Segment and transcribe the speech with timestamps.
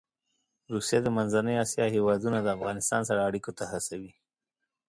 [0.73, 4.11] روسیه د منځنۍ اسیا هېوادونه د افغانستان سره اړيکو ته هڅوي.